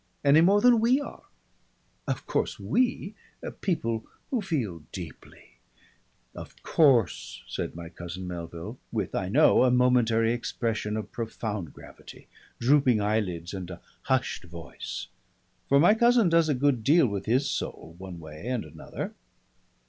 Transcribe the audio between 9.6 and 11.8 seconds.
a momentary expression of profound